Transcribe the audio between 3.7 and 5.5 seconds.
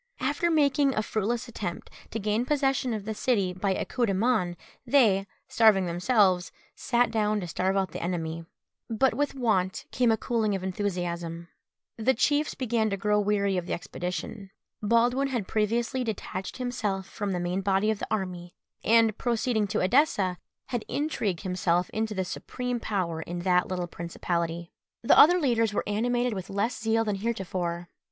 a coup de main, they,